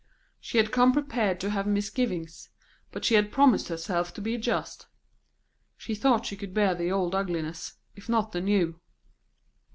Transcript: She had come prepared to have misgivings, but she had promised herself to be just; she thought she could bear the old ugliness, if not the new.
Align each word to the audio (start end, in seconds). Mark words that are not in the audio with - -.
She 0.39 0.57
had 0.57 0.71
come 0.71 0.93
prepared 0.93 1.39
to 1.41 1.51
have 1.51 1.67
misgivings, 1.67 2.49
but 2.91 3.05
she 3.05 3.13
had 3.13 3.31
promised 3.31 3.67
herself 3.67 4.11
to 4.15 4.19
be 4.21 4.35
just; 4.39 4.87
she 5.77 5.93
thought 5.93 6.25
she 6.25 6.35
could 6.35 6.55
bear 6.55 6.73
the 6.73 6.91
old 6.91 7.13
ugliness, 7.13 7.73
if 7.95 8.09
not 8.09 8.31
the 8.31 8.41
new. 8.41 8.79